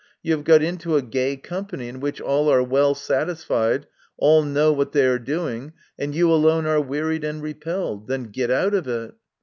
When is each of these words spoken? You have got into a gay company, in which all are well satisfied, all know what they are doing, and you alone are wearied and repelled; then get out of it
You 0.23 0.31
have 0.31 0.43
got 0.43 0.63
into 0.63 0.95
a 0.95 1.03
gay 1.03 1.37
company, 1.37 1.87
in 1.87 1.99
which 1.99 2.19
all 2.19 2.49
are 2.51 2.63
well 2.63 2.95
satisfied, 2.95 3.85
all 4.17 4.41
know 4.41 4.73
what 4.73 4.93
they 4.93 5.05
are 5.05 5.19
doing, 5.19 5.73
and 5.95 6.15
you 6.15 6.31
alone 6.31 6.65
are 6.65 6.81
wearied 6.81 7.23
and 7.23 7.39
repelled; 7.39 8.07
then 8.07 8.31
get 8.31 8.49
out 8.49 8.73
of 8.73 8.87
it 8.87 9.13